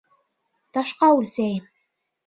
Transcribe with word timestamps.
Ташҡа 0.79 1.11
үлсәйем. 1.21 1.73